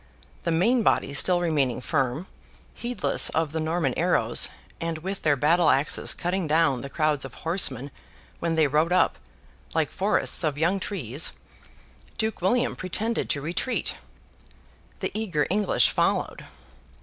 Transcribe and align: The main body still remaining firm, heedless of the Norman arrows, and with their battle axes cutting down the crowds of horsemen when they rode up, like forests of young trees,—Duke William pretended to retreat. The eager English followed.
The 0.45 0.51
main 0.51 0.81
body 0.81 1.13
still 1.13 1.39
remaining 1.41 1.79
firm, 1.79 2.25
heedless 2.73 3.29
of 3.37 3.51
the 3.51 3.59
Norman 3.59 3.93
arrows, 3.95 4.49
and 4.79 4.97
with 4.97 5.21
their 5.21 5.35
battle 5.35 5.69
axes 5.69 6.15
cutting 6.15 6.47
down 6.47 6.81
the 6.81 6.89
crowds 6.89 7.23
of 7.23 7.35
horsemen 7.35 7.91
when 8.39 8.55
they 8.55 8.65
rode 8.65 8.91
up, 8.91 9.19
like 9.75 9.91
forests 9.91 10.43
of 10.43 10.57
young 10.57 10.79
trees,—Duke 10.79 12.41
William 12.41 12.75
pretended 12.75 13.29
to 13.29 13.41
retreat. 13.41 13.93
The 15.01 15.11
eager 15.13 15.45
English 15.51 15.89
followed. 15.91 16.45